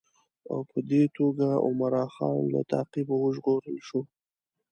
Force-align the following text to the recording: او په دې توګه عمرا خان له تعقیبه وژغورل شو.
او 0.51 0.59
په 0.69 0.79
دې 0.89 1.03
توګه 1.17 1.47
عمرا 1.67 2.05
خان 2.15 2.39
له 2.53 2.61
تعقیبه 2.71 3.15
وژغورل 3.19 3.77
شو. 3.87 4.01